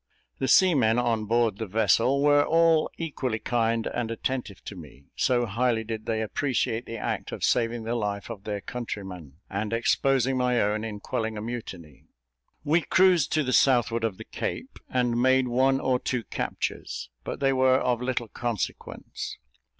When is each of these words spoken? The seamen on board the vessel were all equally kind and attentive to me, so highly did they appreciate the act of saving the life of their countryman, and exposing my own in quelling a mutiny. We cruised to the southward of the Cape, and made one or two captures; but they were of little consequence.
The 0.39 0.47
seamen 0.47 0.97
on 0.97 1.25
board 1.25 1.59
the 1.59 1.67
vessel 1.67 2.23
were 2.23 2.43
all 2.43 2.89
equally 2.97 3.37
kind 3.37 3.85
and 3.85 4.09
attentive 4.09 4.63
to 4.65 4.75
me, 4.75 5.05
so 5.15 5.45
highly 5.45 5.83
did 5.83 6.07
they 6.07 6.23
appreciate 6.23 6.87
the 6.87 6.97
act 6.97 7.31
of 7.31 7.43
saving 7.43 7.83
the 7.83 7.93
life 7.93 8.31
of 8.31 8.43
their 8.43 8.61
countryman, 8.61 9.33
and 9.47 9.71
exposing 9.73 10.37
my 10.37 10.59
own 10.59 10.83
in 10.83 11.01
quelling 11.01 11.37
a 11.37 11.41
mutiny. 11.43 12.05
We 12.63 12.81
cruised 12.81 13.31
to 13.33 13.43
the 13.43 13.53
southward 13.53 14.03
of 14.03 14.17
the 14.17 14.25
Cape, 14.25 14.79
and 14.89 15.21
made 15.21 15.47
one 15.47 15.79
or 15.79 15.99
two 15.99 16.23
captures; 16.23 17.11
but 17.23 17.39
they 17.39 17.53
were 17.53 17.77
of 17.77 18.01
little 18.01 18.27
consequence. 18.27 19.37